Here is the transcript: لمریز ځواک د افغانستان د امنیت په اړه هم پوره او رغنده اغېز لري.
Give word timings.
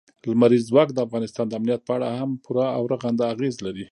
لمریز 0.29 0.63
ځواک 0.69 0.89
د 0.93 0.99
افغانستان 1.07 1.45
د 1.47 1.53
امنیت 1.59 1.81
په 1.85 1.91
اړه 1.97 2.07
هم 2.19 2.29
پوره 2.43 2.65
او 2.77 2.83
رغنده 2.93 3.23
اغېز 3.33 3.55
لري. 3.65 3.85